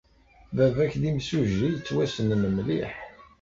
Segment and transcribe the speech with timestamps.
[0.55, 2.93] Baba-k d imsujji yettwassnen mliḥ.